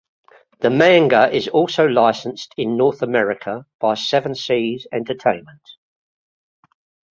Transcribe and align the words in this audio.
The 0.61 0.71
manga 0.71 1.29
is 1.31 1.47
also 1.47 1.85
licensed 1.85 2.55
in 2.57 2.75
North 2.75 3.03
America 3.03 3.67
by 3.79 3.93
Seven 3.93 4.33
Seas 4.33 4.87
Entertainment. 4.91 5.69